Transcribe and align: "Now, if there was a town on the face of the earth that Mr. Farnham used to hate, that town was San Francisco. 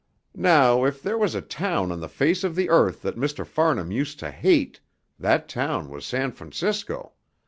"Now, 0.33 0.83
if 0.83 1.03
there 1.03 1.15
was 1.15 1.35
a 1.35 1.43
town 1.43 1.91
on 1.91 1.99
the 1.99 2.09
face 2.09 2.43
of 2.43 2.55
the 2.55 2.69
earth 2.71 3.03
that 3.03 3.17
Mr. 3.19 3.45
Farnham 3.45 3.91
used 3.91 4.17
to 4.17 4.31
hate, 4.31 4.79
that 5.19 5.47
town 5.47 5.91
was 5.91 6.07
San 6.07 6.31
Francisco. 6.31 7.11